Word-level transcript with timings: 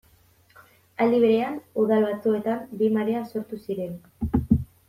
Aldi 1.05 1.19
berean, 1.25 1.59
udal 1.85 2.07
batzuetan 2.07 2.65
bi 2.83 2.91
marea 2.99 3.23
sortu 3.35 3.63
ziren. 3.67 3.97